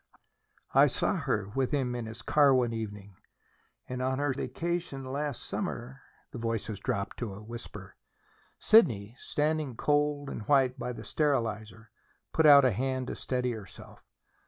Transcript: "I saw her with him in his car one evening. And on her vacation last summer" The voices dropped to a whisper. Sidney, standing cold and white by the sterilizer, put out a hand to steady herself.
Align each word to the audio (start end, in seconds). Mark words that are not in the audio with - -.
"I 0.73 0.87
saw 0.87 1.17
her 1.17 1.49
with 1.49 1.69
him 1.69 1.93
in 1.93 2.07
his 2.07 2.23
car 2.23 2.55
one 2.55 2.73
evening. 2.73 3.17
And 3.87 4.01
on 4.01 4.17
her 4.17 4.33
vacation 4.33 5.05
last 5.05 5.43
summer" 5.43 6.01
The 6.31 6.39
voices 6.39 6.79
dropped 6.79 7.17
to 7.17 7.35
a 7.35 7.43
whisper. 7.43 7.95
Sidney, 8.57 9.15
standing 9.19 9.77
cold 9.77 10.31
and 10.31 10.41
white 10.47 10.79
by 10.79 10.91
the 10.91 11.03
sterilizer, 11.05 11.91
put 12.33 12.47
out 12.47 12.65
a 12.65 12.71
hand 12.71 13.05
to 13.09 13.15
steady 13.15 13.51
herself. 13.51 14.01